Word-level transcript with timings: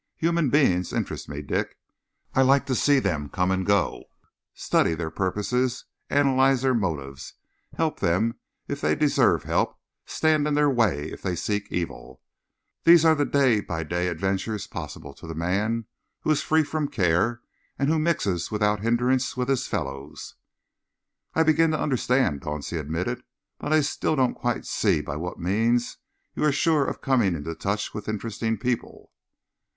Human 0.17 0.49
beings 0.49 0.93
interest 0.93 1.29
me, 1.29 1.43
Dick. 1.43 1.77
I 2.33 2.41
like 2.41 2.65
to 2.65 2.73
see 2.73 2.97
them 2.97 3.29
come 3.29 3.51
and 3.51 3.63
go, 3.63 4.05
study 4.51 4.95
their 4.95 5.11
purposes, 5.11 5.85
analyse 6.09 6.63
their 6.63 6.73
motives, 6.73 7.35
help 7.77 7.99
them 7.99 8.33
if 8.67 8.81
they 8.81 8.95
deserve 8.95 9.43
help, 9.43 9.77
stand 10.07 10.47
in 10.47 10.55
their 10.55 10.71
way 10.71 11.11
if 11.11 11.21
they 11.21 11.35
seek 11.35 11.67
evil. 11.71 12.19
These 12.83 13.05
are 13.05 13.13
the 13.13 13.27
day 13.27 13.61
by 13.61 13.83
day 13.83 14.07
adventures 14.07 14.65
possible 14.65 15.13
to 15.13 15.27
the 15.27 15.35
man 15.35 15.85
who 16.21 16.31
is 16.31 16.41
free 16.41 16.63
from 16.63 16.87
care, 16.87 17.41
and 17.77 17.87
who 17.87 17.99
mixes 17.99 18.49
without 18.49 18.79
hindrance 18.79 19.37
with 19.37 19.49
his 19.49 19.67
fellows." 19.67 20.33
"I 21.35 21.43
begin 21.43 21.69
to 21.73 21.79
understand," 21.79 22.41
Dauncey 22.41 22.79
admitted, 22.79 23.21
"but 23.59 23.71
I 23.71 23.81
still 23.81 24.15
don't 24.15 24.33
quite 24.33 24.65
see 24.65 24.99
by 25.01 25.15
what 25.17 25.37
means 25.39 25.97
you 26.33 26.43
are 26.43 26.51
sure 26.51 26.85
of 26.87 27.01
coming 27.01 27.35
into 27.35 27.53
touch 27.53 27.93
with 27.93 28.09
interesting 28.09 28.57
people." 28.57 29.11